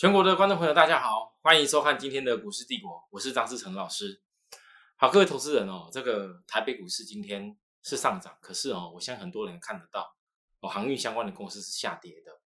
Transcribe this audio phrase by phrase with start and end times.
[0.00, 4.22] 全国的观众朋友，大家好，欢迎收看今天的股市帝国，我是张志成老师。
[4.96, 10.16] 好，各位投资人哦，这个台北股市今天是上涨，可是哦，我相信很多人看得到
[10.60, 12.40] 哦，航运相关的公司是下跌的。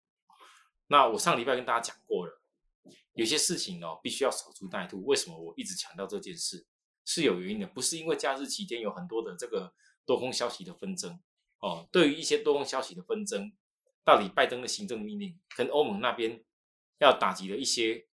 [0.87, 2.41] 那我上礼拜跟大家讲过了，
[3.13, 5.05] 有些事情哦，必须要守株待兔。
[5.05, 6.65] 为什么我一直强调这件事？
[7.05, 9.71] 是有原因的，不是因为假日期间有很多的这个
[10.07, 11.19] 多空消息的纷争
[11.59, 11.87] 哦。
[11.91, 13.53] 对于一些多空消息的纷争，
[14.03, 16.43] 到底拜登的行政命令跟欧盟那边？
[17.03, 18.07] 要打击的一些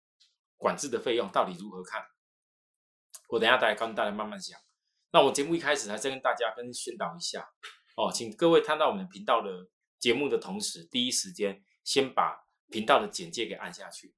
[0.56, 2.02] 管制的费用到底如何看？
[3.28, 4.58] 我等下再跟大家慢慢讲。
[5.12, 7.48] 那我节目一开始还是跟大家跟宣导一下
[7.96, 14.14] 哦，请各位看到我们频道的节目的同时，第一时间先把频道的简介给按下去。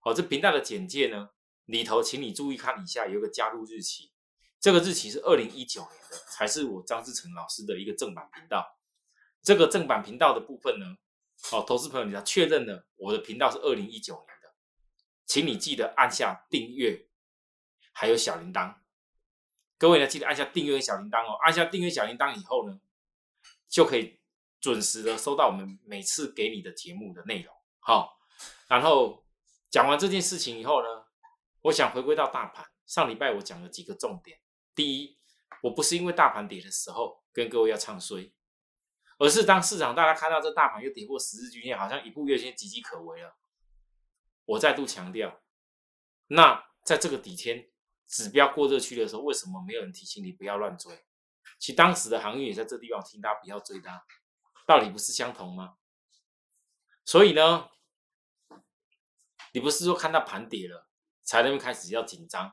[0.00, 1.30] 好，这频道的简介呢
[1.66, 4.12] 里头，请你注意看以下有个加入日期，
[4.60, 8.78] 这个日期是二零一九年的，才是我张志成老师的一个正版频道。
[9.42, 10.86] 这个正版频道的部分呢？
[11.50, 14.54] 哦，投资朋友，你要确认了，我的频道是二零一九年的，
[15.26, 17.08] 请你记得按下订阅，
[17.92, 18.76] 还有小铃铛。
[19.76, 21.36] 各位呢，记得按下订阅小铃铛哦。
[21.42, 22.80] 按下订阅小铃铛以后呢，
[23.68, 24.20] 就可以
[24.60, 27.52] 准时的收到我们每次给你的节目的内容。
[27.80, 28.20] 好，
[28.68, 29.26] 然后
[29.68, 31.04] 讲完这件事情以后呢，
[31.62, 32.64] 我想回归到大盘。
[32.86, 34.38] 上礼拜我讲了几个重点。
[34.74, 35.18] 第一，
[35.62, 38.32] 我不是因为大盘跌的时候跟各位要唱衰。
[39.22, 43.36] 而是当市场大家看到这大盘又跌破十日均线，好像一步月线岌岌可危了。
[44.46, 45.40] 我再度强调，
[46.26, 47.70] 那在这个底天
[48.08, 51.06] 指标过热区的时候，为什么没有人提醒你不要乱追？
[51.60, 54.04] 其实当时的行运也在这地方听大家不要追它，
[54.66, 55.76] 道理不是相同吗？
[57.04, 57.68] 所以呢，
[59.52, 60.88] 你不是说看到盘跌了
[61.22, 62.52] 才能开始要紧张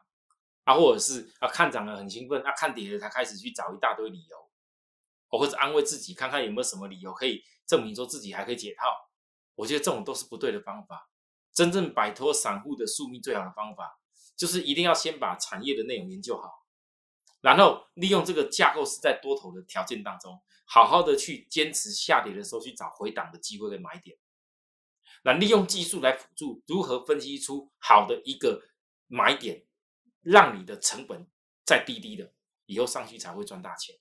[0.65, 4.48] 啊，或者是啊看涨了很兴奋，啊看跌了才开始去找一大堆理由。
[5.37, 8.87] 或者安慰自己，看看有没有什么理由可以证明说自己还可以解套。
[9.55, 11.09] 我觉得这种都是不对的方法。
[11.51, 13.99] 真正摆脱散户的宿命最好的方法，
[14.37, 16.65] 就是一定要先把产业的内容研究好，
[17.41, 24.17] 然后利用这个架构是在多头的条件当中，好好的去坚持下跌的时候去找回档的机会跟买点。
[25.23, 28.63] 那利用技术来辅助，如何分析出好的一个
[29.07, 29.65] 买点，
[30.21, 31.27] 让你的成本
[31.65, 32.31] 再低低的，
[32.67, 33.97] 以后上去才会赚大钱。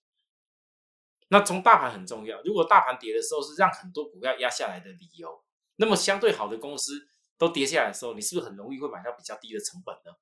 [1.30, 5.44] 那从大盘很重要，如果大盘跌的时候是让很多股票压下来的理由，
[5.76, 7.06] 那么相对好的公司
[7.36, 10.16] 都跌下来的时候，你是不是很容易会买到比较低的成本呢？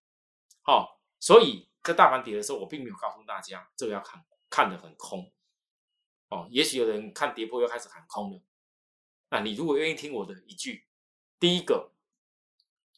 [0.62, 5.32] 好，所以在大盘跌的时候，我并没有告诉大家这个要看看得很空
[6.28, 6.48] 哦。
[6.50, 8.42] 也许有人看跌破又开始喊空了，
[9.30, 10.88] 那你如果愿意听我的一句，
[11.38, 11.92] 第一个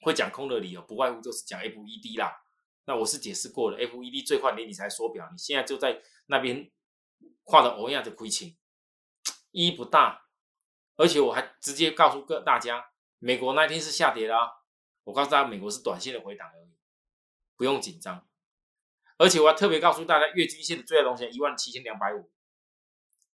[0.00, 2.42] 会讲空的理由，不外乎就是讲 FED 啦。
[2.86, 6.70] 那我是解释过了，FED 最快年理财缩表，你现在就在那边。
[7.48, 8.54] 画的欧亚的亏钱，
[9.52, 10.26] 意义不大，
[10.96, 14.46] 而且我还直接告诉各大家，美国那天是下跌的啊，
[15.04, 16.76] 我告诉大家，美国是短线的回档而已，
[17.56, 18.28] 不用紧张。
[19.16, 22.30] 而且我还特别告诉大家，月均线的最大东西一万七千两百五，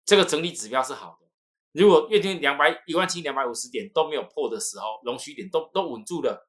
[0.04, 1.26] 这个整理指标是好的。
[1.72, 6.48] 如果月均两百一万七两百五十点都没有破的时候，龙须点都都稳住了，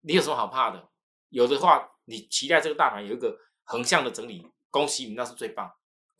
[0.00, 0.88] 你有什么好怕的？
[1.28, 5.70] 有的话，你期待这个大盘有一个横向的整理，恭喜你，那是最棒。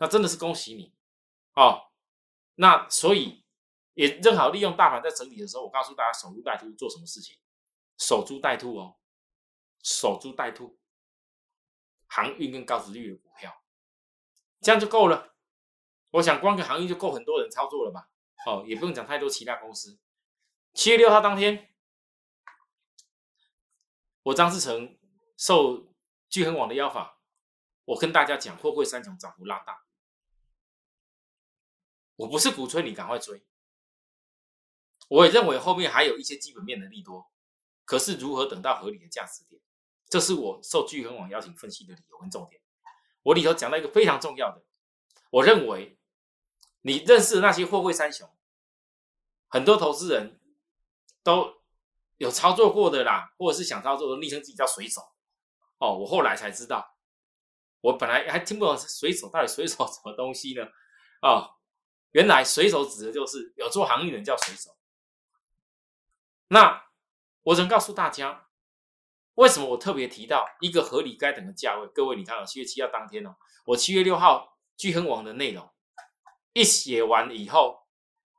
[0.03, 0.93] 那真的是恭喜你
[1.55, 1.93] 哦！
[2.57, 3.45] 那所以
[3.95, 7.39] 也正好利用大盘在整理的时候，我告诉大家守株待兔做什么事情？
[7.99, 8.97] 守株待兔哦，
[9.85, 10.77] 守株待兔，
[12.09, 13.62] 航运跟高值率的股票，
[14.61, 15.37] 这样就够了。
[16.11, 18.11] 我想光个航运就够很多人操作了吧？
[18.45, 20.01] 哦，也不用讲太多其他公司。
[20.75, 21.73] 七月六号当天，
[24.25, 24.99] 我张志成
[25.37, 25.95] 受
[26.29, 27.09] 聚恒网的邀访，
[27.85, 29.81] 我跟大家讲货柜三雄涨幅拉大。
[32.22, 33.43] 我不是鼓吹你赶快追，
[35.09, 37.33] 我也认为后面还有一些基本面的利多，
[37.84, 39.60] 可是如何等到合理的价值点，
[40.09, 42.62] 这是我受聚恒网邀请分析的理由跟重点。
[43.25, 44.62] 我里头讲到一个非常重要的，
[45.31, 45.99] 我认为
[46.82, 48.31] 你认识的那些货柜三雄，
[49.49, 50.41] 很多投资人
[51.25, 51.61] 都
[52.19, 55.00] 有操作过的啦，或者是想操作的，昵称自己叫水手。
[55.79, 56.97] 哦，我后来才知道，
[57.81, 60.64] 我本来还听不懂水手到底水手什么东西呢？
[61.20, 61.56] 哦。
[62.12, 64.76] 原来水手指的就是有做航运的人叫水手。
[66.49, 66.85] 那
[67.43, 68.49] 我能告诉大家，
[69.35, 71.87] 为什么我特别提到一个合理该等的价位？
[71.88, 75.70] 各位，你看哦，七月七号当天哦，我七月六号聚亨网的内容
[76.53, 77.87] 一写完以后，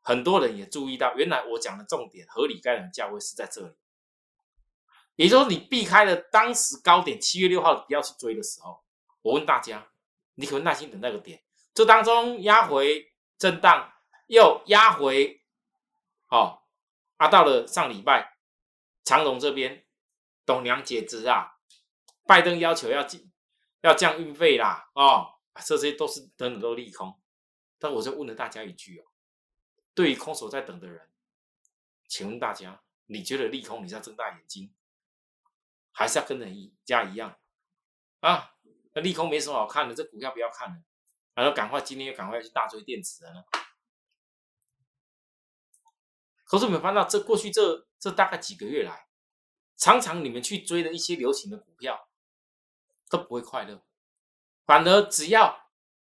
[0.03, 3.73] 很多人也注意到，原来我讲的重点合理该等的价位是在这里。
[5.15, 8.83] 也就是说，你避开了当时高点七月六号不要去追的时候，
[9.23, 9.87] 我问大家，
[10.35, 11.41] 你可不可以耐心等那个点？
[11.73, 13.11] 这当中压回。
[13.43, 13.93] 震荡
[14.27, 15.43] 又压回，
[16.27, 16.65] 好，
[17.17, 18.37] 啊，到了上礼拜
[19.03, 19.85] 长荣这边
[20.45, 21.57] 董娘解职啊，
[22.25, 23.19] 拜登要求要降
[23.81, 27.21] 要降运费啦，哦，这些都是等等都利空。
[27.77, 29.11] 但我就问了大家一句哦，
[29.93, 31.11] 对于空手在等的人，
[32.07, 34.73] 请问大家，你觉得利空你是要睁大眼睛，
[35.91, 37.37] 还是要跟人家一样
[38.21, 38.53] 啊？
[38.93, 40.81] 那利空没什么好看的，这股票不要看了，
[41.35, 43.43] 然后赶快今天又赶快要去大追电池了呢？
[46.45, 49.07] 可是我们发现到这过去这这大概几个月来，
[49.75, 52.07] 常常你们去追的一些流行的股票
[53.09, 53.83] 都不会快乐，
[54.65, 55.69] 反而只要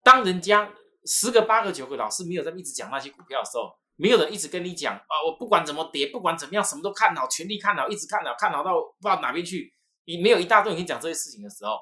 [0.03, 0.75] 当人家
[1.07, 9.73] 十个八个九个老师没有在一直讲那些股票的时候，没有人一直跟你讲啊，我不管怎么跌，不管怎么样，什么都看好，全力看好，一直看好，看好到不知道哪边去。
[10.05, 11.79] 你没有一大堆人跟你讲这些事情的时候，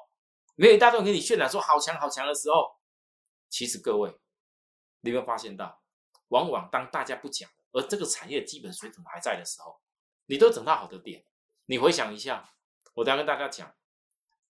[0.55, 2.74] 没有一大堆人跟你渲染说好强好强的时候，
[3.49, 4.17] 其实各位，
[5.01, 5.81] 你有没有发现到，
[6.29, 7.49] 往往当大家不讲。
[7.71, 9.81] 而这个产业基本水准还在的时候，
[10.27, 11.25] 你都等到好的点。
[11.65, 12.53] 你回想一下，
[12.93, 13.75] 我再跟大家讲，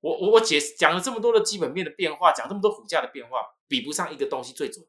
[0.00, 4.84] 我我我解讲了这么多的基本面的变化，讲这么多股价的变化，比不上一个东西最准，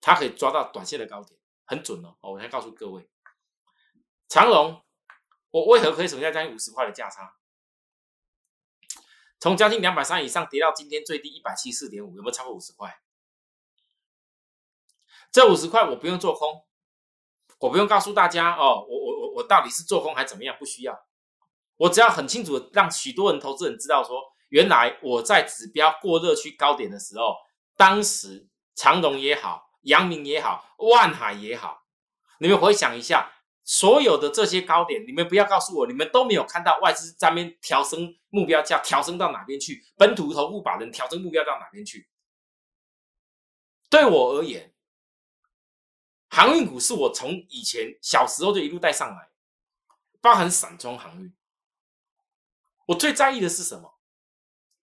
[0.00, 2.16] 它可以抓到短线的高点，很准哦。
[2.22, 3.10] 我来告诉各位，
[4.26, 4.82] 长隆，
[5.50, 7.36] 我为何可以省下将近五十块的价差？
[9.38, 13.02] 从将近两百三以上跌到今天最低一百七四点五，有没有超过五十块？
[15.30, 16.64] 这五十块我不用做空。
[17.60, 20.56] 我不用告诉大家哦，我我我我到底是做空还怎么样？
[20.58, 20.98] 不需要，
[21.76, 24.18] 我只要很清楚的让许多人投资人知道说，
[24.48, 27.36] 原来我在指标过热区高点的时候，
[27.76, 31.82] 当时长荣也好，阳明也好，万海也好，
[32.38, 33.30] 你们回想一下，
[33.62, 39.82] 所有的这些高点，你们不要告诉我，你们都没有看到外资那边调升目标价，调升到哪边去？
[39.98, 42.08] 本土投顾把人调升目标到哪边去？
[43.90, 44.72] 对我而言。
[46.30, 49.30] 航运股是我从以前小时候就一路带上来，
[50.20, 51.36] 包含散装航运。
[52.86, 53.98] 我最在意的是什么？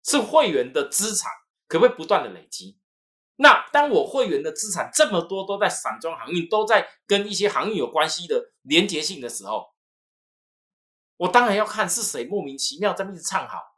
[0.02, 1.30] 是会员的资产
[1.68, 2.78] 可不可以不断的累积？
[3.36, 9.74] 那当我会员的资产这么多都在散装航运，都在跟一些航运有关系的连结性的时候，
[11.18, 13.76] 我当然要看是谁莫名其妙在那边唱好。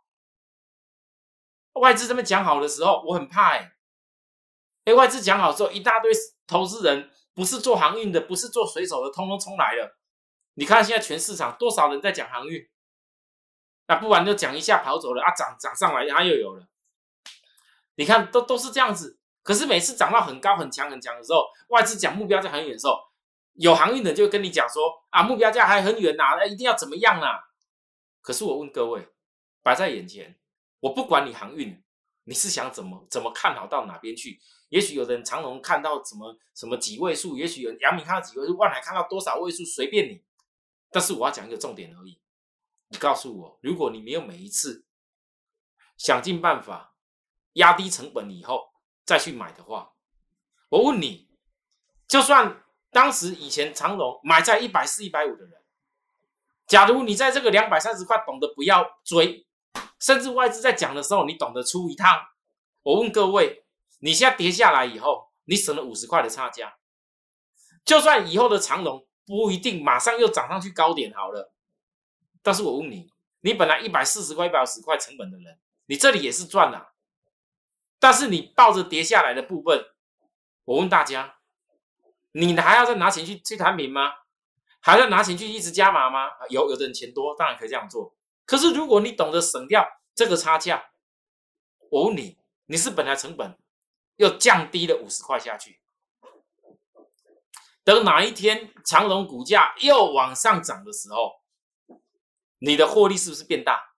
[1.72, 3.72] 外资这么讲好的时候，我很怕哎。
[4.84, 6.12] 哎，外资讲好之后，一大堆
[6.46, 7.10] 投资人。
[7.38, 9.96] 不是做航运的，不是做水手的，通通冲来了。
[10.54, 12.68] 你看现在全市场多少人在讲航运？
[13.86, 16.66] 那不然就讲一下跑走了啊，涨涨上来然后又有了。
[17.94, 19.20] 你看都都是这样子。
[19.44, 22.98] 可是每次涨到很高很强很强的时候，外资讲目标价很远的时候，
[23.52, 27.38] 有航运的就跟你讲说啊，目标价还很远呐，一定要怎么样啊？
[28.20, 29.08] 可是我问各位，
[29.62, 30.36] 摆在眼前，
[30.80, 31.80] 我不管你航运，
[32.24, 34.40] 你是想怎么怎么看好到哪边去？
[34.68, 40.22] 也许有人长龙看到什么什么几位数，也许有杨明看到几位数，万海看到多少位数，随便你。
[40.90, 42.20] 但是我要讲一个重点而已。
[42.88, 44.84] 你告诉我，如果你没有每一次
[45.96, 46.94] 想尽办法
[47.54, 48.70] 压低成本以后
[49.04, 49.92] 再去买的话，
[50.68, 51.28] 我问你，
[52.06, 55.62] 就算当时以前长龙买在一百四、一百五的人，
[56.66, 59.46] 假如你在这个两百三十块懂得不要追，
[59.98, 62.20] 甚至外资在讲的时候你懂得出一趟，
[62.82, 63.64] 我问各位。
[63.98, 66.76] 你现在跌下来以后，你省了五十块的差价，
[67.84, 71.52] 就算以后的长龙不一定马上又涨上去高点好了，
[72.42, 76.92] 但是我问你，你本来一百四十块、一百五十块成本的人，你这里也是赚了，
[77.98, 79.84] 但是你抱着跌下来的部分，
[80.64, 81.38] 我问大家，
[82.32, 84.12] 你还要再拿钱去去摊平吗？
[84.80, 86.30] 还要拿钱去一直加码吗？
[86.50, 88.14] 有有的人钱多，当然可以这样做，
[88.46, 90.92] 可是如果你懂得省掉这个差价，
[91.90, 93.58] 我问你，你是本来成本。
[94.18, 95.80] 又降低了五十块下去，
[97.82, 101.40] 等哪一天长隆股价又往上涨的时候，
[102.58, 103.94] 你的获利是不是变大？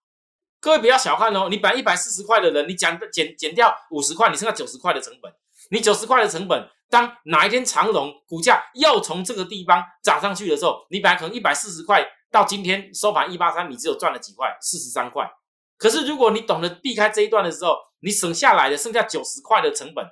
[0.61, 5.33] 各位不要小看哦，你本一百四十块的人，你减减减掉五十块，你剩下九十块的成本。
[5.71, 15.31] 你九十块的成本，当哪一天长隆股价又从这个地方涨上去的时候，你本来可能一百四十块，到今天收盘一八三，你只有赚了几块，四十三块。
[15.79, 20.05] 可是如果你懂得避开这一段的时候，你省下来的剩下九十块的成本，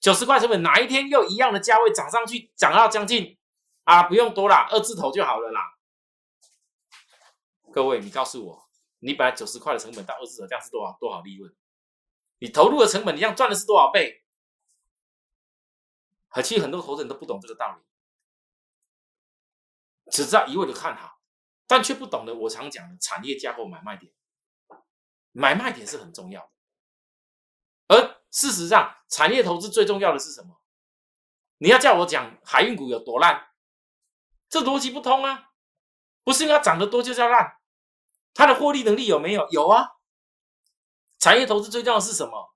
[0.00, 3.38] 九十块成本，哪一天又一样的价位涨上去，涨到将近
[3.84, 5.60] 啊，不用多啦，二字头就好了啦。
[7.72, 8.68] 各位，你告诉我，
[8.98, 11.54] 你把九十块的成本到二字头，这样是多少多少利润？
[12.38, 14.24] 你投入的成本，你这样赚的是多少倍？
[16.42, 17.82] 其实很多投资人都不懂这个道理，
[20.12, 21.18] 只知道一味的看好，
[21.66, 24.12] 但却不懂得我常讲的产业架构买卖点，
[25.32, 26.50] 买卖点是很重要的，
[28.38, 30.60] 事实上，产业投资最重要的是什么？
[31.56, 33.48] 你要叫我讲海运股有多烂，
[34.48, 35.50] 这逻辑不通啊！
[36.22, 37.54] 不是因为它涨得多就叫烂，
[38.32, 39.48] 它的获利能力有没有？
[39.50, 39.88] 有啊。
[41.18, 42.54] 产业投资最重要的是什么？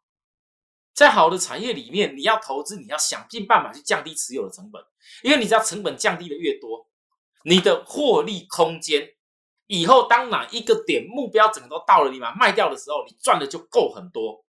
[0.95, 4.81] 在好的产业里面，你要投资，你要想尽办法去降低持有的成本，
[5.25, 6.87] 因为你知道成本降低的越多，
[7.43, 9.17] 你的获利空间，
[9.67, 14.45] 以后当哪一个点目标整个都到了，你把它卖掉的时候，你赚的就够很多。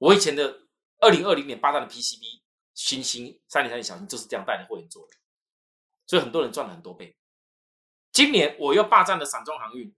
[0.00, 0.62] 我以前的
[0.98, 2.42] 二零二零年八战的 PCB
[2.74, 5.14] 新星三零三零小星就是这样带着会员做的，
[6.06, 7.16] 所以很多人赚了很多倍。
[8.12, 9.94] 今年我又霸占了散装航运，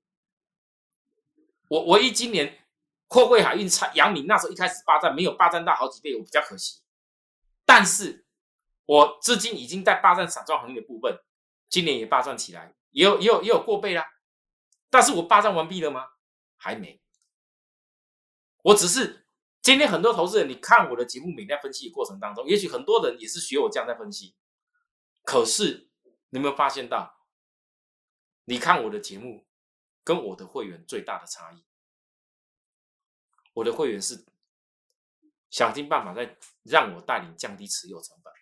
[1.68, 2.58] 我唯一今年。
[3.08, 6.80] 货柜海运、差阳明那时候一开始霸占没有霸占到好几倍，我比较可惜。
[7.66, 8.24] 但是，
[8.86, 11.18] 我至今已经在霸占散装航运的部分，
[11.68, 14.06] 今年也霸占起来，也有也有也有过倍啦。
[14.88, 16.06] 但是我霸占完毕了吗？
[16.56, 17.02] 还没。
[18.62, 19.21] 我只是
[19.62, 24.34] 今天很多投资人，你看我的节目，每天分析的过程当中，也许很多人也是学我这样在分析。
[25.22, 25.88] 可是，
[26.30, 27.14] 你有没有发现到，
[28.44, 29.46] 你看我的节目
[30.02, 31.64] 跟我的会员最大的差异？
[33.52, 34.26] 我的会员是
[35.48, 38.32] 想尽办法在让我带领降低持有成本，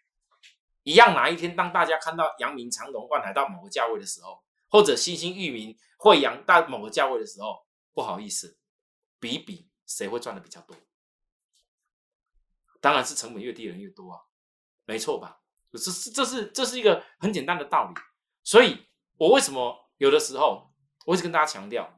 [0.85, 8.57] 一样哪一天当大家看到阳明、长隆、万海到某个价位的时候，或者新兴、域名、惠阳到某个价位的时候，不好意思，
[9.19, 10.75] 比比谁会赚的比较多？
[12.81, 14.21] 当然是成本越低的人越多啊，
[14.85, 15.43] 没错吧？
[15.73, 17.95] 这是这是这是一个很简单的道理。
[18.43, 20.73] 所以我为什么有的时候
[21.07, 21.97] 我一直跟大家强调？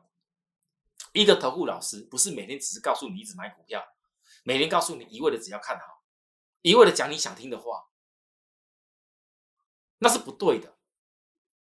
[1.13, 3.83] 一个投顾老师不是每天只是告诉你一直买股票，
[4.45, 6.03] 每天告诉你一味的只要看好，
[6.63, 7.85] 一味的讲你想听的话，
[9.99, 10.79] 那是不对的。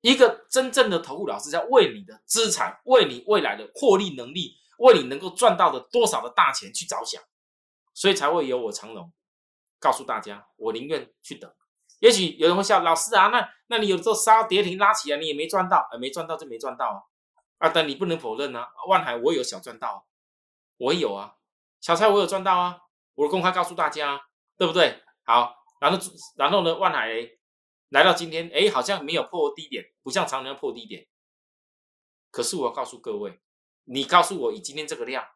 [0.01, 7.21] 一个真正的投顾老师在为你的资产、为你未来的获利能力、为你能够赚到的多少的大钱去着想，
[7.98, 9.12] 所以才会有我长龙
[9.80, 11.51] 告诉大家，我宁愿去等。
[11.98, 17.01] 也许有人会笑，老师啊，那那你有时候杀跌停拉起来，你也没赚到，呃，没赚到就没赚到啊。
[17.58, 18.70] 啊，但你不能否认啊！
[18.88, 20.06] 万海我有小赚到，
[20.77, 21.38] 我有啊，
[21.82, 22.77] 小蔡我有赚到啊，
[23.16, 24.22] 我公开告诉大家，
[24.58, 25.01] 对不对？
[25.24, 25.98] 好，然后
[26.36, 27.10] 然后呢，万海
[27.89, 31.08] 来到今天，哎，好像没有破低点，不像常年破低点。
[32.30, 33.42] 可是我要告诉各位，
[33.86, 35.27] 你告诉我以今天这个量，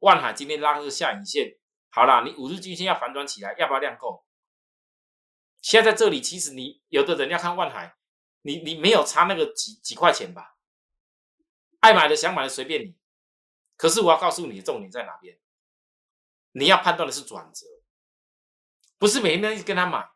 [0.00, 1.56] 万海今天拉个下影线，
[1.94, 4.24] 好啦，你五日均线要反转起来，要不要量够？
[5.60, 7.96] 现在在这里，其实你有的人要看万海，
[8.40, 10.56] 你你没有差那个几几块钱吧？
[11.80, 12.96] 爱买的、想买的随便你，
[13.76, 15.38] 可是我要告诉你，重点在哪边？
[16.52, 17.66] 你要判断的是转折，
[18.98, 20.08] 不是每天跟他买。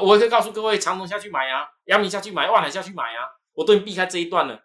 [0.00, 4.64] 我可以告诉各位，长隆下去买啊，阳明下去买，万海下去买啊，我都避开这一段了。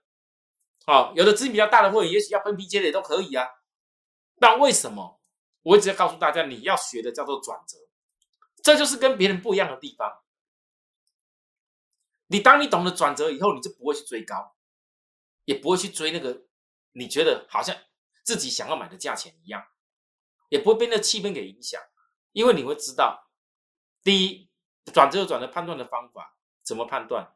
[0.85, 3.45] 好，有的资金比较大的会，也许要分批接的都可以啊。
[4.39, 5.16] 但为什么
[5.67, 7.77] 我一直要告诉大家，你要学的叫做转折，
[8.63, 10.23] 这就是跟别人不一样的地方。
[12.27, 14.55] 你当你懂得转折以后，你就不会去追高。
[15.43, 16.43] 也不会去追那个
[16.91, 17.73] 你觉得好像
[18.25, 19.65] 自己想要买的价钱一样，
[20.49, 21.81] 也不会被那气氛给影响，
[22.33, 23.29] 因为你会知道，
[24.03, 24.49] 第一
[24.93, 27.33] 转折转的判断的方法怎么判断？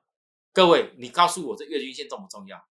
[0.51, 2.67] 各位，你告诉我这月均线重不重要？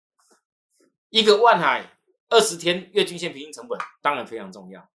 [1.10, 4.90] 一个万海二十天月均线平均成本当然非常重要，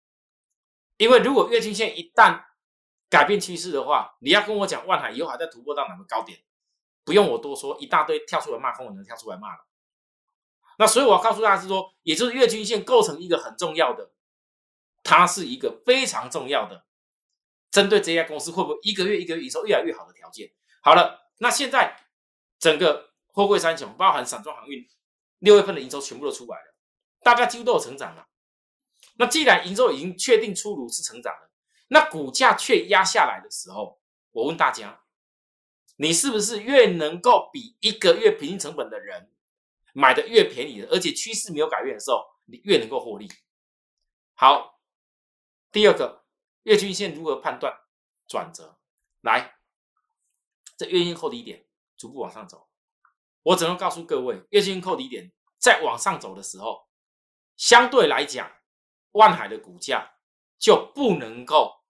[1.00, 2.44] 因为如果月均线一旦
[3.08, 6.38] 改变趋势的话，你要跟我讲万海以后还在突破到哪个高点，
[7.04, 9.64] 不用我多说，一大堆跳出来骂空的人跳出来骂了。
[10.76, 14.10] 那所以我要告诉大家是说，也就是月均线构成一个很重要的，
[15.02, 16.84] 它是一个非常重要的，
[17.70, 20.52] 针对这家公司会不会一个月一个月营收越来越好的条件。
[20.82, 21.96] 好了，那现在
[22.58, 24.86] 整个货柜三雄，包含散装航运，
[25.38, 26.74] 六月份的营收全部都出来了，
[27.22, 28.26] 大家几乎都有成长了。
[29.16, 31.50] 那既然营收已经确定出炉是成长了，
[31.88, 34.00] 那股价却压下来的时候，
[34.32, 35.02] 我问大家，
[35.96, 39.30] 你是不是越能够比一个月平均成本的人？
[39.92, 43.28] 买的越便宜的，而且趋势没有改变的时候，你越能够获利。
[44.34, 44.80] 好，
[45.72, 46.24] 第二个
[46.62, 47.76] 月均线如何判断
[48.28, 48.78] 转折？
[49.20, 49.56] 来，
[50.76, 52.68] 这月均扣低点逐步往上走，
[53.42, 56.86] 我只能告诉各位，月均扣低点在往上走的时候，
[57.56, 58.48] 相对来讲，
[59.12, 60.12] 万海的股价
[60.58, 61.82] 就不能够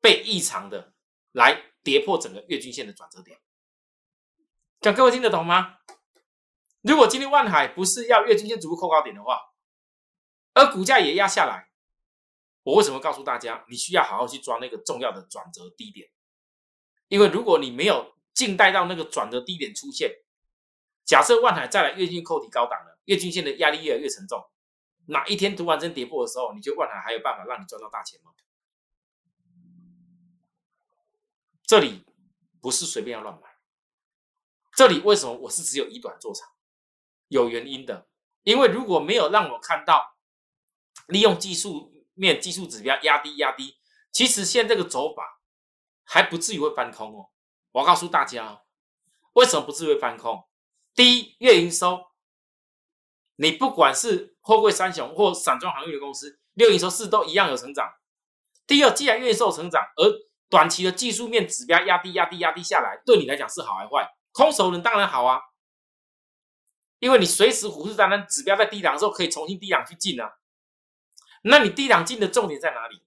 [0.00, 0.94] 被异常的
[1.32, 3.40] 来跌破整个月均线的转折点。
[4.80, 5.78] 讲各位听得懂吗？
[6.82, 9.40] 如果今天万海不是要月均线逐步扣高点的话，
[10.54, 11.68] 而股价也压下来，
[12.62, 16.08] 我为什么告诉大家，你需要好好去抓那个重要的转折低点？
[17.08, 20.12] 因为如果你没有静待到那个转折低点出现，
[21.04, 24.48] 假设万海再来月均扣底高档了，月均线的压力越来越沉重，
[25.08, 28.30] 哪一天突然间跌破的时候，你觉得万海还有办法让你赚到大钱吗？
[31.66, 32.04] 这里
[32.60, 33.48] 不是随便要乱买，
[34.74, 36.48] 这里为什么我是只有一短做长？
[37.28, 38.08] 有原因的，
[38.42, 40.16] 因为如果没有让我看到
[41.08, 43.78] 利用技术面、技术指标压低、压低，
[44.10, 45.42] 其实现在这个走法
[46.04, 47.30] 还不至于会翻空哦。
[47.72, 48.62] 我告诉大家，
[49.34, 50.48] 为什么不至于会翻空？
[50.94, 52.07] 第一，月营收，
[53.40, 57.88] 你不管是货柜三雄或散装航运的公司，六营收四都一样有成长。
[58.66, 60.12] 第二，既然月营收成长，而
[60.50, 64.08] 短期的技术面指标压低、压低、压低下来，对你来讲是好还坏？
[64.32, 65.40] 空手人当然好啊。
[66.98, 70.32] 因为你随时虎视眈眈，指标在低档的时候可以重新低档去进啊。
[71.42, 73.04] 那你低档进的重点在哪里？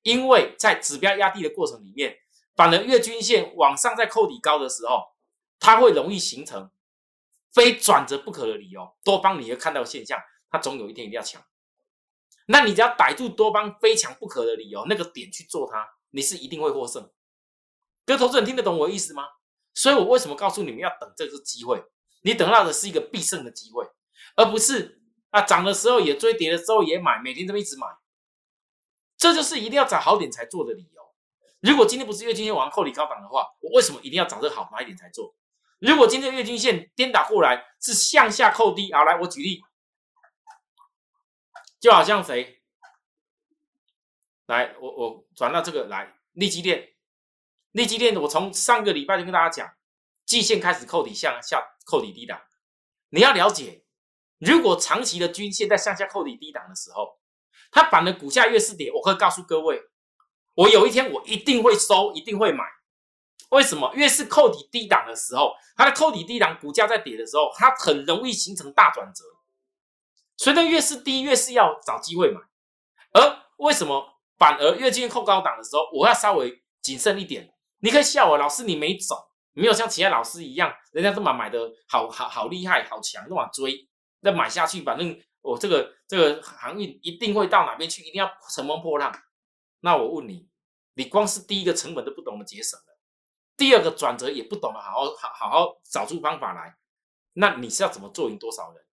[0.00, 2.16] 因为在指标压低的过程里面，
[2.54, 5.02] 反而月均线往上在扣底高的时候，
[5.60, 6.70] 它会容易形成
[7.56, 8.86] 非转折不可的理由。
[9.02, 10.20] 多方你会看到现象，
[10.50, 11.42] 它总有一天一定要强。
[12.48, 17.10] 那你只要逮住多方非强不可的理由，那个点去做它，你是一定会获胜。
[18.04, 19.24] 各位投资人听得懂我意思吗？
[19.72, 21.82] 所以我为什么告诉你们要等这个机会？
[22.22, 23.88] 你等到的是一个必胜的机会，
[24.36, 27.86] 而不是啊涨的时候也追，跌的时候也买，每天这么一直买，
[29.16, 31.02] 这就是一定要找好点才做的理由。
[31.60, 35.34] 如果今天不是月均线往扣底高档的话，我为什么一定要找这个好买点才做？
[35.78, 39.62] 如果今天月均线颠倒过来是向下扣低，好来我举例，
[41.78, 42.62] 就好像谁
[44.46, 46.94] 来，我我转到这个来，利基电，
[47.72, 49.74] 利基电，我从上个礼拜就跟大家讲。
[50.24, 52.42] 季线开始扣底向下扣底低档，
[53.10, 53.84] 你要了解，
[54.38, 57.20] 如果长期的均线在向下扣底低档的时候，
[57.70, 59.80] 它反而股价越是跌，我会告诉各位，
[60.54, 62.64] 我有一天我一定会收，一定会买。
[63.50, 63.92] 为什么？
[63.94, 69.24] 越是扣底低档的时候，它的扣底低档股价在跌的时候，它很容易形成大转折。
[70.36, 72.40] 所以呢，越是低，越是要找机会买。
[73.12, 77.52] 而为什么反而越近扣高档的时候，我要稍微谨慎一点？
[77.80, 79.26] 你可以笑我，老师你没走。
[79.58, 81.58] 没有像其他老师一样，人家这么买的
[81.88, 83.88] 好好好厉害、好强，那么追，
[84.20, 89.10] 那买下去，反正我这个这个航运一定会到哪边去，一定要乘风破浪。
[89.80, 90.46] 那我问你，
[90.92, 92.95] 你光是第一个成本都不懂得节省了，
[93.56, 96.76] 第二个转折也不懂得好好好好好找出方法来，
[97.32, 98.84] 那你是要怎么做赢多少人？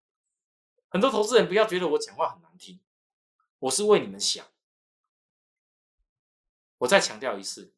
[0.89, 2.79] 很多投资人不要觉得我讲话很难听，
[3.59, 4.45] 我是为你们想。
[6.79, 7.73] 我再强调一次。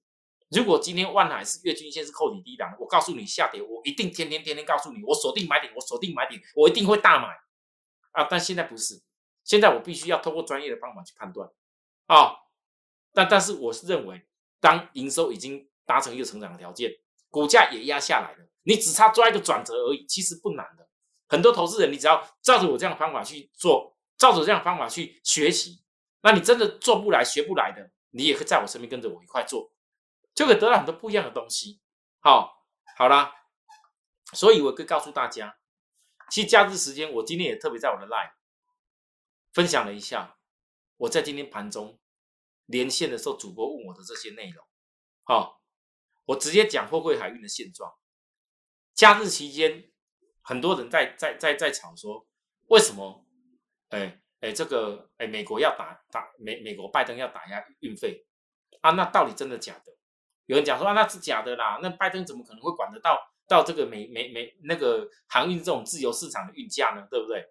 [0.49, 7.27] 如果今天万海是月均线是扣底低档，我告诉你下跌，我一定天天天天告诉你，我锁定买点，我锁定买点，我一定会大买
[8.11, 8.27] 啊！
[8.29, 9.01] 但现在不是，
[9.43, 11.49] 现在我必须要通过专业的方法去判断
[12.05, 12.35] 啊！
[13.11, 14.27] 但但是我是认为，
[14.59, 16.91] 当营收已经达成一个成长的条件，
[17.29, 20.87] 股价也压下来了，你只差抓一个转折而已，其实不难的。
[21.27, 25.83] 很多投资人，你只要照着我这样的方法去做，照着这样方法去学习，
[26.21, 29.71] 那你真的做不来、学不来的，你也可以在我身边跟着我一块做。
[30.33, 31.81] 就可以得到很多不一样的东西。
[32.19, 32.65] 好，
[32.97, 33.33] 好啦，
[34.33, 35.57] 所以我可以告诉大家，
[36.29, 38.33] 其实假日时间，我今天也特别在我的 line
[39.53, 40.37] 分享了一下，
[40.97, 41.99] 我在今天盘中
[42.65, 44.67] 连线的时候，主播问我的这些内容。
[45.23, 45.61] 好，
[46.25, 47.91] 我直接讲货柜海运的现状。
[48.93, 49.91] 假日期间，
[50.41, 52.25] 很多人在在在在吵说，
[52.67, 53.25] 为什么？
[53.89, 58.25] 哎哎，这个哎，美国要打打美美国拜登要打压运费
[58.81, 58.91] 啊？
[58.91, 59.91] 那到底真的假的？
[60.45, 67.07] 有人讲说啊，那是假的啦，那拜登怎么可能会管得到到这个美美美那个航运这种自由市场的运价呢？
[67.09, 67.43] 对不对？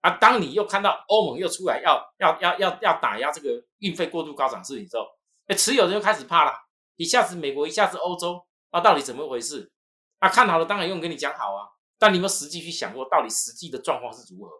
[0.00, 5.06] 啊，当你又看到欧盟又出来要要要要要打压这个运费过度高涨事情之后，
[5.46, 6.52] 哎，持有人就开始怕了，
[6.96, 9.70] 一下子美国，一下子欧洲，啊，到底怎么回事？
[10.18, 14.50] 啊，看好了当然用跟你讲好啊，但你有实际去想过，到底实际的状况是如何？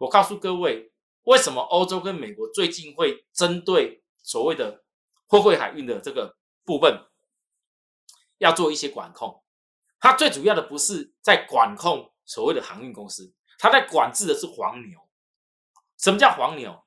[0.00, 0.92] 我告诉各位，
[1.22, 4.84] 为什么欧洲跟美国最近会针对所谓的
[5.26, 6.36] 货柜海运的这个？
[6.62, 7.08] 部分
[8.38, 9.42] 要做一些管控，
[9.98, 15.00] 它最主要的不是在管控所谓的航运公司，它在管制的是黄牛。
[15.96, 16.84] 什么叫黄牛？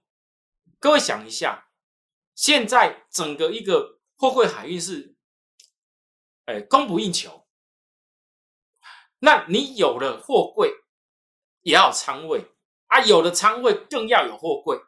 [0.80, 1.68] 各位想一下，
[2.34, 5.18] 现在整个一个货柜海运是，
[6.46, 7.46] 哎，供不应求。
[9.20, 10.74] 那你有了货柜，
[11.60, 12.46] 也要仓位
[12.88, 14.80] 啊，有了仓位更要有货柜，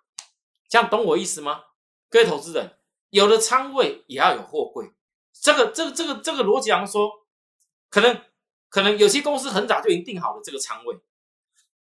[0.69, 1.65] 这样懂我意思吗？
[2.10, 2.80] 各位投资人。
[3.10, 4.93] 有了仓位也要有货柜，
[5.34, 7.28] 这个、这个、这个、这个逻辑上说，
[7.89, 8.24] 可能、
[8.69, 10.98] 可能有些公司很早就已经定好了这个仓位，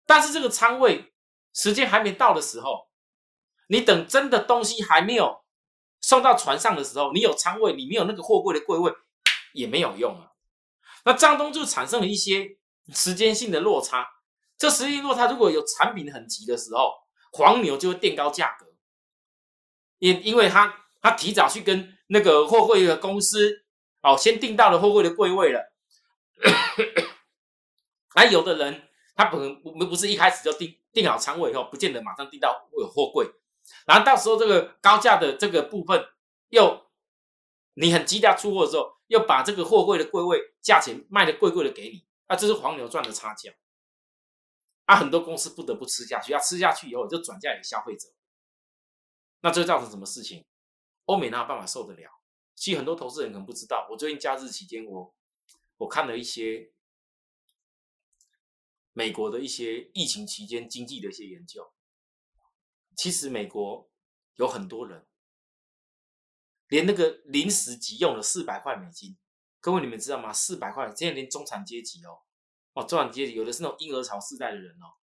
[0.07, 1.12] 但是这个仓位
[1.53, 2.88] 时间还没到的时候，
[3.69, 5.41] 你等真的东西还没有
[6.03, 8.93] 送到船上的时候，你有仓位，你没有那个货柜的柜位
[9.55, 10.33] 也没有用啊。
[11.07, 12.59] 那张东就产生了一些
[12.93, 14.07] 时间性的落差，
[14.59, 16.93] 这时间落差如果有产品很急的时候，
[17.33, 18.67] 黄牛就会垫高价格，
[19.99, 20.81] 因因为他。
[21.05, 23.65] 他提早去跟那个货柜的公司
[24.03, 25.61] 哦，先订到了货柜的柜位了。
[28.15, 33.29] 而 有的人，他本不不是一开始就定定好仓位以后，不见得马上订到有货柜，
[33.87, 36.05] 然后到时候这个高价的这个部分
[36.48, 36.90] 又
[37.75, 43.53] 你很急价出货的时候，又把这个货柜的柜位价钱卖的贵贵的给你，啊，这是黄牛赚的差价，
[44.85, 48.09] 啊，很多公司不得不吃下去，要吃下去以后就转嫁给消费者，
[49.40, 50.44] 那这造成什么事情？
[51.07, 52.11] 欧美哪有办法受得了？
[52.55, 55.14] 其实很多投资人可能不知道，我最近假日期间，我
[55.79, 56.72] 我看了一些
[58.92, 61.72] 美国的一些疫情期间经济的一些研究。
[62.96, 63.90] 其实美国
[64.37, 65.07] 有很多人，
[66.68, 69.16] 连那个临时急用的四百块美金，
[69.61, 70.33] 各位你们知道吗？
[70.33, 72.20] 四百块，现在连中产阶级哦，
[72.74, 74.94] 哦，中产阶级有的是那种婴儿潮世代的人哦，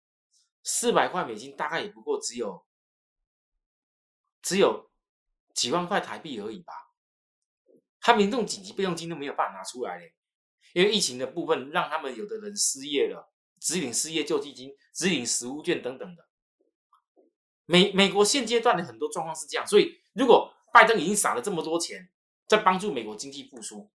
[0.62, 2.66] 四百块美金大概也不过只有
[4.42, 4.90] 只有
[5.54, 6.72] 几万块台币而已吧。
[8.00, 10.14] 他们这种紧急备用金都没有办法拿出来嘞，
[10.72, 16.27] 因为疫情的部分让他们有的人失业了，只领失业救济金，只领食物券等等的。
[17.70, 22.08] 美美国现阶段的很多状况是这样，所以如果拜登已经撒了这么多钱
[22.46, 23.90] 在帮助美国经济复苏，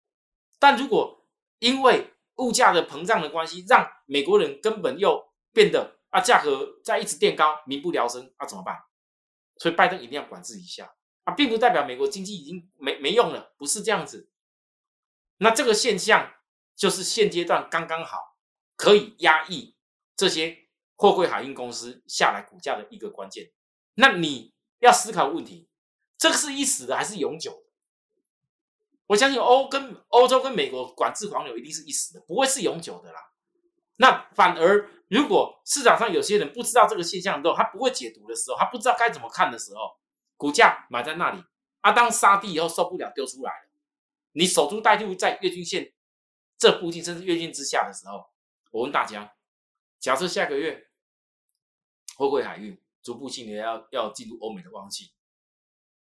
[0.60, 1.26] 但如果
[1.58, 8.78] 因为物价的膨胀的关系，让美国人根本又变得啊价格在一直垫高，民不聊生，啊怎么办？
[9.58, 10.94] 所以拜登一定要管制一下。
[11.24, 14.30] 啊，并不代表美国经济已经没没用了，不是这样子。
[15.38, 16.32] 那这个现象
[16.76, 18.38] 就是现阶段刚刚好
[18.76, 19.76] 可以压抑
[20.16, 23.52] 这些货柜海运公司下来股价的一个关键。
[23.96, 25.68] 那你要思考问题，
[26.18, 27.72] 这个是一时的还是永久的？
[29.08, 33.20] 我相信欧跟欧洲跟美国管制黄牛一定是一时的，不会是永久的啦。
[33.98, 39.98] 那反而如果市场上有些人不知道这个现象的时候，他不会解读的时候，他不知道该怎么看的时候。
[40.36, 41.42] 股价买在那里，
[41.80, 43.70] 啊，当杀地以后受不了丢出来了，
[44.34, 45.94] 你守株待兔在月均线
[46.58, 48.26] 这附近甚至月均之下的时候，
[48.72, 49.36] 我问大家，
[50.00, 50.90] 假设下个月
[52.18, 55.14] 货柜海运逐步性的要要进入欧美的旺季，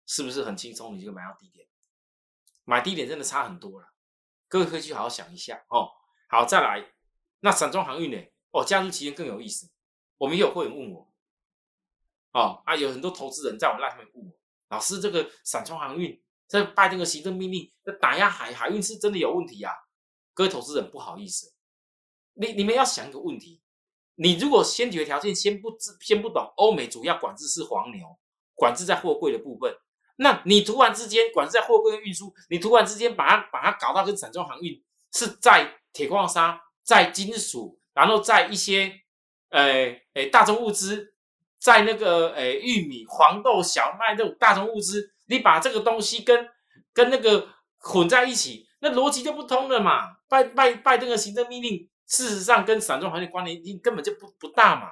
[0.08, 1.68] 是不是很轻松你就买到低点？
[2.64, 3.94] 买低点真的差很多了，
[4.48, 5.90] 各位可以去好好想一下哦。
[6.30, 6.94] 好，再来，
[7.42, 8.18] 那散装航运呢？
[8.52, 9.70] 哦，加入期间更有意思，
[10.18, 11.12] 我们也有会员问我。
[12.32, 14.32] 哦啊，有很多投资人在我那上面问我，
[14.70, 19.74] 老师，这个散装航运这拜这个行政命令，这打压海海运是真的有问题啊？
[20.34, 21.54] 各位投资人不好意思，
[22.34, 23.63] 你你们要想一个问题，
[24.16, 28.06] 你如果先决条件先不知先不懂，欧美主要管制是黄牛，
[28.56, 29.76] 管制在货柜的部分，
[30.18, 38.92] 那你突然之间管制在货柜的运输，你突然之间把它把它搞到跟散装航运是在铁矿砂、在金属，然后在一些
[39.50, 41.12] 呃诶大宗物资。
[41.64, 46.50] 在那个诶，玉米、黄豆、小麦这种大宗物资，你把这个东西跟
[46.92, 47.48] 跟那个
[47.78, 50.18] 混在一起，那逻辑就不通了嘛？
[50.28, 54.92] 拜拜拜，登的行政命令，事实上跟散装行业关联性根本就不不大嘛。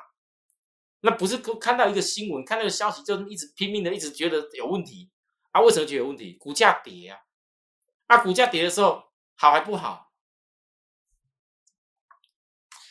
[1.02, 5.12] 那不是看到一个新闻，看那个消息，就一直拼命的一直觉得有问题
[5.52, 5.62] 啊？
[5.62, 6.34] 为什么觉得有问题？
[6.40, 7.20] 股价跌啊！
[8.08, 9.04] 啊，股价跌的时候
[9.36, 10.12] 好还不好？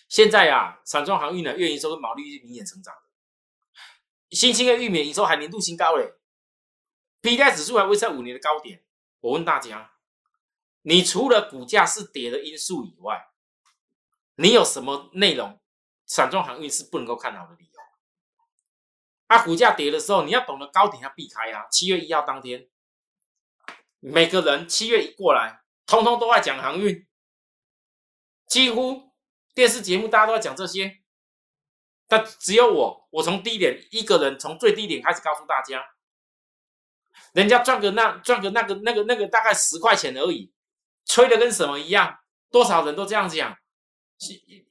[0.09, 2.95] 现在啊，散装航运呢，月营收跟毛利率明显成长。
[4.31, 6.15] 新兴的玉米营收还年度新高嘞
[7.21, 8.85] ，P D 指数还维持在五年的高点。
[9.19, 9.93] 我问大家，
[10.83, 13.30] 你除了股价是跌的因素以外，
[14.41, 15.61] 你有什么内容
[16.07, 17.81] 散装航运是不能够看好的理由？
[19.27, 21.67] 啊，股价跌的时候，你要懂得高点要避开啊。
[21.71, 22.67] 七月一号当天，
[23.99, 27.07] 每个人七月一过来，通通都在讲航运，
[28.47, 29.13] 几乎
[29.55, 31.03] 电视节目大家都在讲这些。
[32.09, 35.85] 但只有我，我从低点一个人从最低点开始告诉大家，
[37.35, 40.51] 人家赚个那赚个那个那个那个大概十块钱而已，
[41.05, 42.19] 吹的跟什么一样？
[42.51, 43.57] 多少人都这样讲，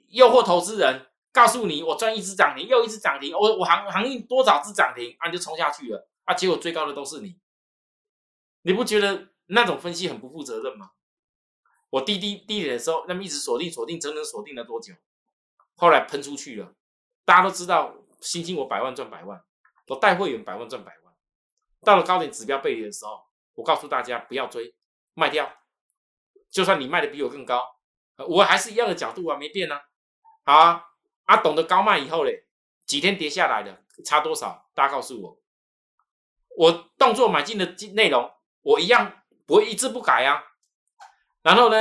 [0.09, 7.37] 诱惑投资人，告诉你我赚一只涨停又一只涨停，我我行行业多少只涨停啊，你就冲下去了啊，结果最高的都是你，
[8.61, 10.91] 你不觉得那种分析很不负责任吗？
[11.91, 14.93] 我低低低点的时候，那么一直锁定锁定，整整锁定了多久？
[15.75, 16.75] 后来喷出去了。
[17.25, 19.43] 大家都知道，星星我百万赚百万，
[19.87, 21.13] 我带会员百万赚百万。
[21.81, 23.23] 到了高点指标背离的时候，
[23.55, 24.75] 我告诉大家不要追，
[25.13, 25.51] 卖掉。
[26.51, 27.63] 就算你卖的比我更高，
[28.27, 29.81] 我还是一样的角度啊，没变啊。
[30.43, 30.85] 好啊，
[31.25, 32.47] 啊，懂得高卖以后嘞，
[32.85, 34.69] 几天跌下来的差多少？
[34.73, 35.41] 大家告诉我，
[36.57, 40.43] 我动作买进的内容，我一样不会一字不改啊。
[41.41, 41.77] 然后呢，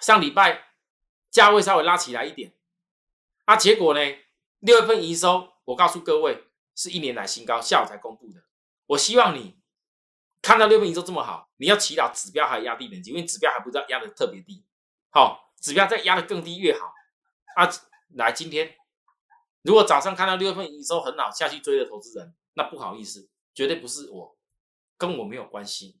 [0.00, 0.74] 上礼拜
[1.30, 2.54] 价位稍微拉起来一点。
[3.44, 4.00] 啊，结果呢？
[4.58, 8.42] 六月份营收，我告诉各位，是一年来新高，下午才公布的。
[8.86, 9.58] 我希望你
[10.42, 14.66] 看到六月份营收这么好，你要祈祷指标还压低点，因为指标还不知道压的特别低。
[15.10, 16.92] 好，指标再压的更低越好。
[17.56, 17.68] 啊，
[18.14, 18.76] 来今天，
[19.62, 24.36] 如果早上看到六月份营收很好下去追的投资人，那不好意思，绝对不是我，
[24.96, 25.98] 跟我没有关系，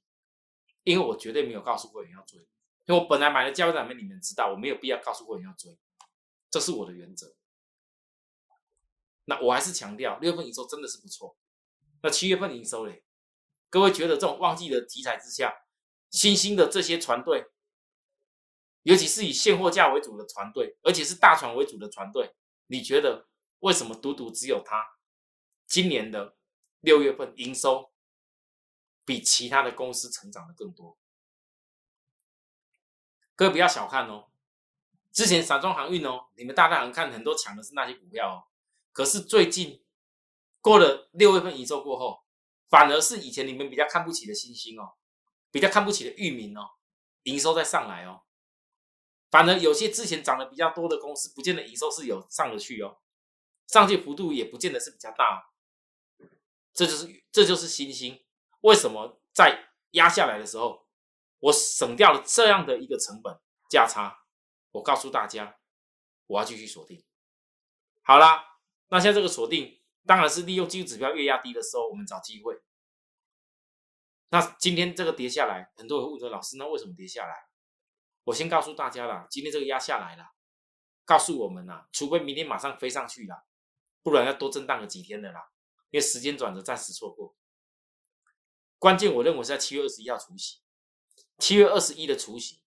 [0.84, 2.38] 因为我绝对没有告诉会员要追，
[2.86, 5.78] 因为我本来买的价位在里面，你们知道，我没有必要告诉会员要追，
[6.50, 7.34] 这是我的原则。
[9.24, 11.36] 那我还是强调，六月份营收真的是不错。
[12.02, 13.02] 那七月份营收嘞？
[13.68, 15.54] 各位觉得这种旺季的题材之下，
[16.10, 17.44] 新兴的这些船队，
[18.88, 22.34] 尤其是以现货价为主的船队，而且是大船为主的船队，
[22.68, 24.82] 你觉得为什么独独只有它
[25.66, 26.38] 今年的
[26.80, 27.92] 六月份营收
[29.04, 30.96] 比其他的公司成长的更多？
[33.36, 34.30] 各位不要小看哦，
[35.12, 38.48] 之前散装航运哦，你们大概看很多抢的是那些股票哦。
[38.92, 39.84] 可是最近
[40.62, 42.24] 过了六月份营收过后，
[42.70, 44.94] 反而是以前你们比较看不起的新兴哦，
[45.50, 46.70] 比较看不起的域名哦，
[47.24, 48.22] 营收在上来哦。
[49.30, 52.98] 反而有些之前涨得比较多的公司，不见得营收是有上得去哦，
[53.66, 55.50] 上去幅度也不见得是比较大。
[56.72, 58.24] 这就是这就是新兴
[58.60, 60.86] 为什么在压下来的时候，
[61.40, 63.38] 我省掉了这样的一个成本
[63.70, 64.24] 价差。
[64.72, 65.58] 我告诉大家，
[66.26, 67.04] 我要继续锁定。
[68.02, 68.44] 好啦。
[68.90, 72.58] 那现在这个锁定当然是利用技术指标越压低的时候，我们找机会。
[74.30, 77.34] 那今天这个跌下来，很多人问说：“老师，那为什么跌下来？”
[78.28, 80.32] 我先告诉大家了，今天这个压下来了，
[81.06, 83.46] 告诉我们呐，除非明天马上飞上去了，
[84.02, 85.48] 不然要多震荡个几天的啦，
[85.88, 87.34] 因为时间转折暂时错过。
[88.78, 90.60] 关键我认为是在七月二十一号除夕，
[91.38, 92.62] 七月二十一的除夕，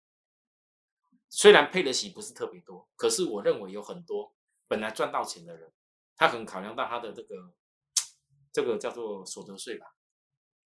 [1.28, 4.34] 虽然配的息不是特别多，可是我认为有很多
[4.66, 5.74] 本来赚到钱的人。
[6.16, 7.54] 他可能考量到他的这个
[8.54, 9.88] 这个叫做所得税吧，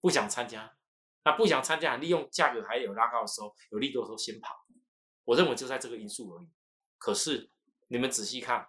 [0.01, 0.77] 不想参加，
[1.23, 4.60] 那不想参加，利用价格还有拉高的时候，有利多的时候先跑。
[5.31, 6.49] 我认为就在这个因素而已。
[6.97, 7.49] 可是
[7.87, 8.67] 你们仔细看，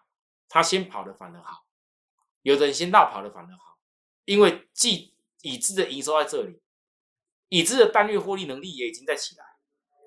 [0.49, 1.67] 他先跑的反而好，
[2.43, 3.79] 有的人先绕跑的反而好，
[4.25, 6.61] 因为既已知的营收在这里，
[7.49, 9.45] 已知的单月获利能力也已经在起来。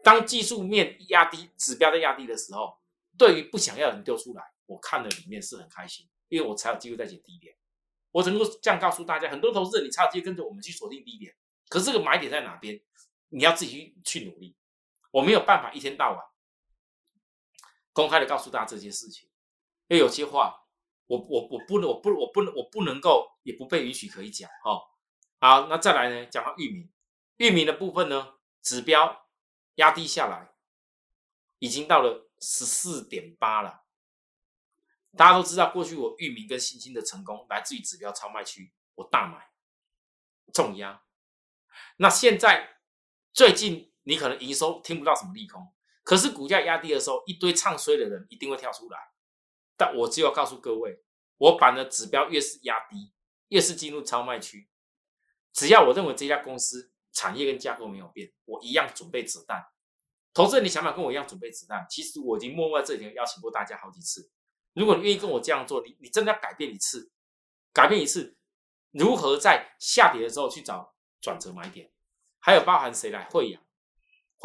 [0.01, 2.79] 当技术面压低，指标在压低的时候，
[3.17, 6.07] 对于不想要人丢出来，我看了里面是很开心。
[6.27, 7.55] 因为我才有机会再捡低点，
[8.11, 11.35] 我只能够这样告诉大家，很多投资人你才有机会跟着我们去锁定低点，
[11.69, 12.81] 可是这个买点在哪边，
[13.29, 13.71] 你要自己
[14.03, 14.55] 去去努力，
[15.11, 16.19] 我没有办法一天到晚
[17.95, 19.29] 公开的告诉大家这件事情，
[19.87, 20.53] 因为有些话
[21.07, 24.81] 我我我不能我不我不能我不能够也不被允许可以讲哦。
[25.39, 26.91] 好，那再来呢，讲到域名，
[27.37, 29.29] 域名的部分呢，指标
[29.75, 30.53] 压低下来，
[31.59, 33.85] 已经到了十四点八了。
[35.15, 39.51] 大家都知道，过去我域名跟新兴的成功来自于指标超卖区，我大买
[40.53, 41.03] 重压。
[41.97, 42.81] 那现在
[43.31, 45.74] 最近你可能营收听不到什么利空，
[46.05, 48.97] 可是股价压低的时候，一堆唱衰的人一定会跳出来。
[49.75, 51.03] 但我只有告诉各位，
[51.37, 53.11] 我板的指标越是压低，
[53.49, 54.69] 越是进入超卖区，
[55.51, 59.65] 只要我认为这家公司产业跟架构没有变，我一样准备子弹。
[60.31, 61.85] 投资人，你想不想跟我一样准备子弹？
[61.89, 64.29] 其实我已经默默在这里邀请过大家好几次。
[64.73, 67.11] 如果你愿意跟我这样做，你你真的要改变一次，
[67.73, 68.37] 改变一次，
[68.91, 71.91] 如何在下跌的时候去找转折买点？
[72.39, 73.27] 还有包含谁来？
[73.31, 73.64] 会养，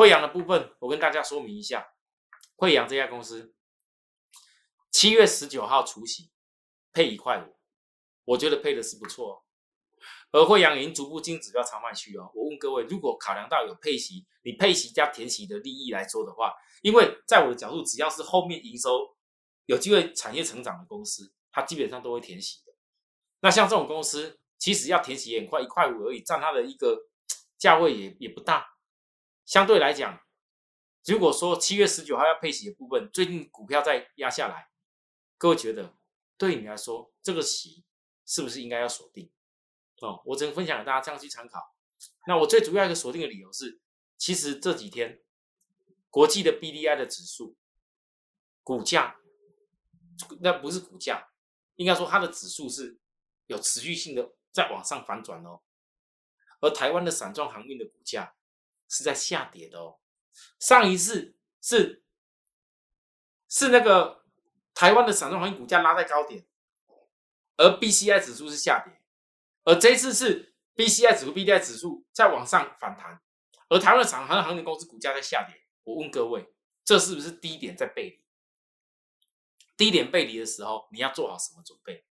[0.00, 1.92] 惠阳的部分，我跟大家说明一下，
[2.56, 3.54] 惠阳这家公司
[4.90, 6.30] 七月十九号除息
[6.90, 7.54] 配一块五，
[8.24, 9.44] 我觉得配的是不错。
[10.32, 12.32] 而惠阳已经逐步进指标长卖区哦。
[12.34, 19.14] 我问各位，如果考量到有配息，你配息加填息的利益来说的话，因为在我的角度，只要是后面营收。
[19.66, 22.72] 有机会产业成长的公司，它基本上都会填息的。
[23.40, 26.98] 那像这种公司，其实要填息也很快，一块五而已，占它的一个
[27.58, 28.66] 价位也也不大。
[29.50, 30.24] 相对来讲，
[31.06, 34.70] 如果说七月十九号要配息的部分，最近股票在压下来，
[35.36, 35.98] 各位觉得
[36.38, 37.84] 对你来说，这个息
[38.24, 39.28] 是不是应该要锁定？
[40.02, 41.74] 哦，我只能分享给大家这样去参考。
[42.28, 43.80] 那我最主要一个锁定的理由是，
[44.16, 45.20] 其实这几天
[46.10, 47.56] 国际的 B D I 的指数
[48.62, 49.16] 股价。
[50.42, 51.32] 那不是股价，
[51.74, 53.00] 应该说它的指数是
[53.46, 55.60] 有持续性的在往上反转哦，
[56.60, 58.36] 而台湾的散装航运的股价
[58.90, 59.98] 是在下跌的哦。
[60.58, 62.04] 上一次是
[63.48, 64.26] 是那个
[64.74, 66.44] 台湾的散装航运股价拉在高点，
[67.56, 69.00] 而 B C I 指数是下跌，
[69.64, 73.22] 而这一次是 B C I 指数、B D I 指数在往上反弹，
[73.68, 75.66] 而台湾的散装航运公司股价在下跌。
[75.84, 76.52] 我问各位，
[76.84, 78.24] 这是不是低点在背离？
[79.76, 82.04] 低点背离的时候，你要做好什么准备？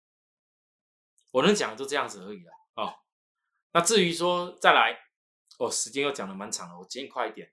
[1.31, 2.95] 我能讲的就这样子而已了哦。
[3.71, 5.08] 那至于说再来，
[5.59, 7.51] 哦，时间又讲的蛮长了，我今天快一点。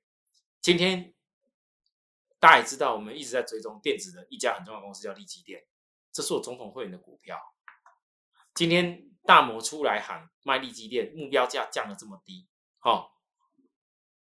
[0.63, 1.13] 今天
[2.39, 5.67] 大家也知道，我们一直在追踪电子的一家很重要的公司叫利基电。
[6.13, 7.37] 这是我总统会员的股票。
[8.55, 12.47] 今天大摩出来喊卖利基电，目标价降的这么低，
[12.79, 13.11] 哈，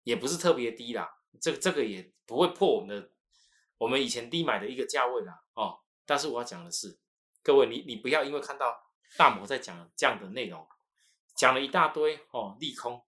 [0.04, 1.10] 也不是特别低啦。
[1.40, 3.12] 这这个也不会破我们的
[3.78, 5.80] 我们以前低买的一个价位啦，哦。
[6.06, 7.00] 但是我要讲的是，
[7.42, 10.68] 各位你你不要因为看到大摩在讲这样的内容，
[11.36, 13.02] 讲了一大堆哦，利空。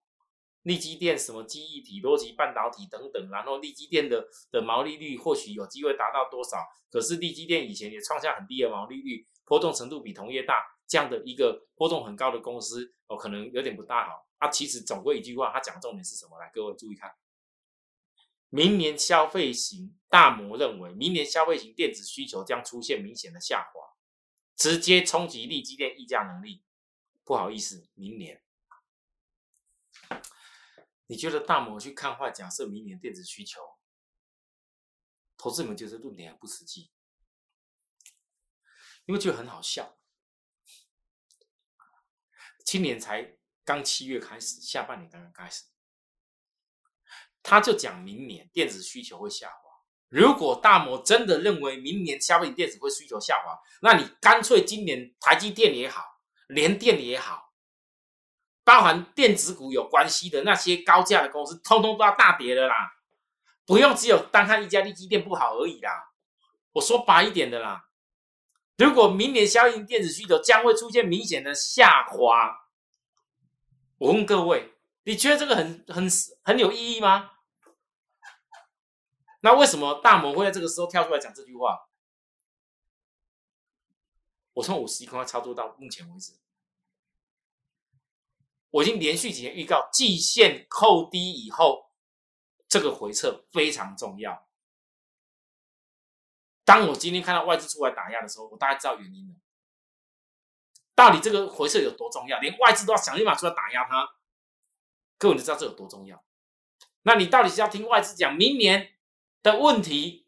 [0.64, 6.58] 利基电什么记忆体、逻辑半导体等等，然后利基电的的毛利率或许有机会达到多少？
[6.90, 14.26] 可是利基电以前也创下很低的毛利率，波动程度比同业大，这样的一个波动很高的公司，哦，可能有点不大好。
[14.38, 16.38] 啊，其实总归一句话，他讲重点是什么？
[16.38, 17.14] 来，各位注意看，
[18.48, 23.80] 明年消费型大摩认为，明年消费型电子需求将出现明显的下滑，
[24.56, 26.62] 直接冲击利基电溢价能力。
[27.22, 28.42] 不好意思，明年。
[31.06, 32.30] 你觉得大摩去看坏？
[32.30, 33.60] 假设明年电子需求，
[35.36, 36.90] 投资们觉得论点还不实际，
[39.04, 39.98] 因为觉得很好笑。
[42.64, 45.64] 今年才刚七月开始，下半年刚刚开始，
[47.42, 49.56] 他就讲明年电子需求会下滑。
[50.08, 56.02] 如果大摩真的认为明年消费电子会需求下滑，那你干脆今年台积电也好，
[56.48, 57.43] 联电也好。
[58.64, 62.94] 包含电子股有关系的那些高价的公司，通通都要大跌了啦！
[63.66, 66.10] 不用只有单看一家利基电不好而已啦。
[66.72, 67.88] 我说白一点的啦，
[68.78, 72.68] 如果明年消费电子需求将会出现明显的下滑，
[73.98, 74.74] 我问各位，
[75.04, 76.08] 你觉得这个很很
[76.42, 77.30] 很有意义吗？
[79.40, 81.86] 那为什么大摩会在这个时候跳出来讲这句话？
[84.54, 86.32] 我从五十一块操作到目前为止。
[88.74, 91.92] 我已经连续几天预告，季线扣低以后，
[92.66, 94.48] 这个回撤非常重要。
[96.64, 99.36] 当我今天看到外资出来打压的时候，我大概知道原因了。
[100.96, 102.40] 到底这个回撤有多重要？
[102.40, 104.16] 连外资都要想立马出来打压它，
[105.18, 106.24] 各位你知道这有多重要？
[107.02, 108.96] 那你到底是要听外资讲明年
[109.40, 110.26] 的问题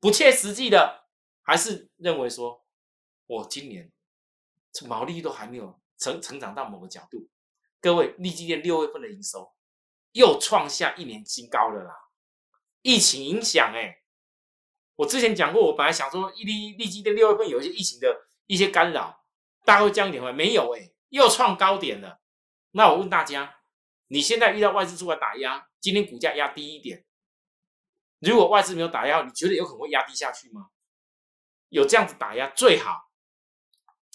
[0.00, 1.06] 不切实际的，
[1.40, 2.62] 还是认为说
[3.26, 3.90] 我今年
[4.86, 7.26] 毛利都还没有成成长到某个角度？
[7.80, 9.54] 各位，利基店六月份的营收
[10.12, 11.94] 又创下一年新高了啦！
[12.82, 14.02] 疫情影响，哎，
[14.96, 19.24] 我之前讲过，我本来想说，利利基店六月份有一些疫情的一些干扰，
[19.64, 22.20] 大概会降一点会没有，哎，又创高点了。
[22.72, 23.60] 那我问大家，
[24.08, 27.04] 你现在遇到外资出来打压，今天股价压低一点，
[28.20, 30.70] 如果外资没有打压，你觉得有可能会压低下去吗？
[31.68, 33.10] 有这样子打压最好，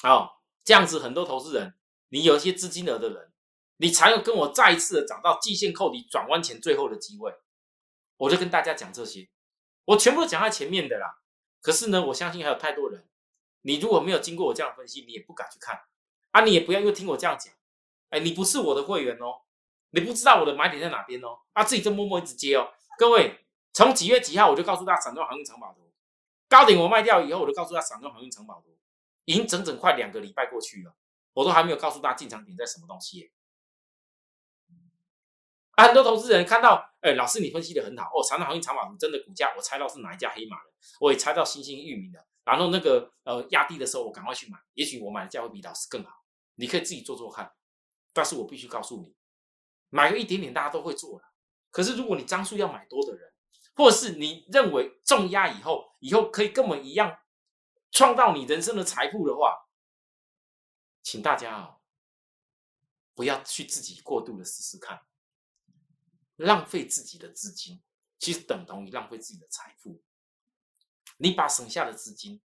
[0.04, 0.30] 哦，
[0.64, 1.78] 这样子很多投资人，
[2.10, 3.31] 你有一些资金额的人。
[3.82, 7.34] 你才有跟我再一次的找到季线扣底转弯前最后的机会，
[8.16, 9.28] 我就跟大家讲这些，
[9.86, 11.18] 我全部都讲在前面的啦。
[11.62, 13.10] 可是呢，我相信还有太多人，
[13.64, 15.82] 你如果没有经过我这样分析，你也不敢去看
[16.30, 17.52] 啊，你也不要因为听我这样讲，
[18.10, 19.42] 哎，你不是我的会员哦，
[19.90, 22.72] 你不知道我的买点在哪边哦，啊，自己就默默一直接哦。
[23.00, 25.92] 各位，从几月几号我就告诉大家散装航运长宝图
[26.48, 28.78] 高点我卖掉以后，我就告诉他散装航运长宝图，
[29.26, 30.94] 已经整整快两个礼拜过去了，
[31.34, 33.32] 我都还没有告诉大家进场点在什么东西。
[35.84, 46.12] 很多投资人看到，哎，老师你分析的很好哦，长岛航运长宝图真的股价，我猜到是哪一家黑马了，我也猜到新兴域名的，然后那个呃压低的时候，我赶快去买，也许我买的价会比老师更好，
[46.56, 47.52] 你可以自己做做看，
[48.14, 49.16] 但是我必须告诉你，
[49.90, 51.26] 买个一点点大家都会做的，
[51.72, 53.32] 可是如果你张数要买多的人，
[53.76, 57.20] 或者是你认为重压以后，以后可以跟我一样
[57.92, 59.68] 创造你人生的财富的话，
[61.02, 61.78] 请大家啊，
[63.16, 65.02] 不要去自己过度的试试看。
[66.42, 67.82] 浪费自己的资金，
[68.20, 70.04] 其实等同于浪费自己的财富。
[71.18, 72.42] 你把省下的资金，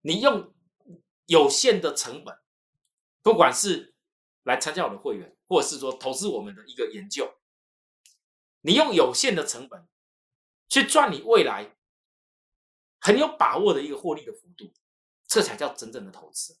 [0.00, 0.52] 你用
[1.26, 2.36] 有限的成本，
[3.22, 3.94] 不管是
[4.42, 7.38] 来参加我的会员，或者是说投资我们的一个研究，
[8.62, 9.88] 你用有限的成本
[10.68, 11.76] 去赚你未来
[13.00, 14.72] 很有把握的一个获利的幅度，
[15.26, 16.58] 这才叫真正的投资。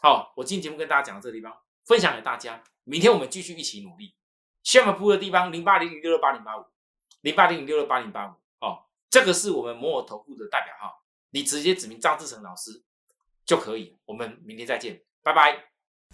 [0.00, 2.64] 好，我今天节目跟大家讲到这个地方，分享给大家。
[2.84, 4.14] 明天我们继续一起努力。
[4.68, 6.66] 下面铺的地方零八零零六六八零八五，
[7.22, 12.82] 零八零零六六八零八五哦，这个是我们摩尔投顾的代表号，你直接指名张志成老师
[13.46, 13.96] 就可以。
[14.04, 15.70] 我们明天再见，拜拜。